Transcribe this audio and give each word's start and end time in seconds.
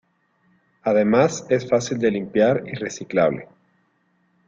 Además 0.81 1.45
es 1.49 1.69
fácil 1.69 1.99
de 1.99 2.09
limpiar 2.09 2.63
y 2.65 2.71
reciclable. 2.73 3.47